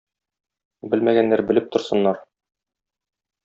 [0.93, 2.21] Белмәгәннәр белеп торсыннар!